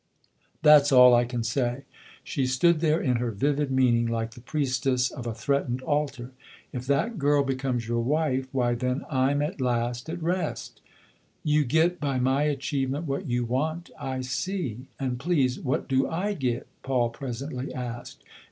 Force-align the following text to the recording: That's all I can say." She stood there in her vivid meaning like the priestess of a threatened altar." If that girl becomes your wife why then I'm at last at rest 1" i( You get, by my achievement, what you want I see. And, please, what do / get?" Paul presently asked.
That's 0.63 0.91
all 0.91 1.13
I 1.13 1.25
can 1.25 1.43
say." 1.43 1.83
She 2.23 2.47
stood 2.47 2.79
there 2.79 2.99
in 2.99 3.17
her 3.17 3.29
vivid 3.29 3.69
meaning 3.69 4.07
like 4.07 4.31
the 4.31 4.41
priestess 4.41 5.11
of 5.11 5.27
a 5.27 5.33
threatened 5.35 5.83
altar." 5.83 6.31
If 6.73 6.87
that 6.87 7.19
girl 7.19 7.43
becomes 7.43 7.87
your 7.87 7.99
wife 7.99 8.47
why 8.51 8.73
then 8.73 9.05
I'm 9.11 9.43
at 9.43 9.61
last 9.61 10.09
at 10.09 10.23
rest 10.23 10.81
1" 10.85 10.85
i( 10.85 11.21
You 11.51 11.65
get, 11.65 11.99
by 11.99 12.17
my 12.17 12.41
achievement, 12.45 13.05
what 13.05 13.27
you 13.29 13.45
want 13.45 13.91
I 13.99 14.21
see. 14.21 14.87
And, 14.99 15.19
please, 15.19 15.59
what 15.59 15.87
do 15.87 16.09
/ 16.23 16.39
get?" 16.39 16.65
Paul 16.81 17.11
presently 17.11 17.71
asked. 17.71 18.23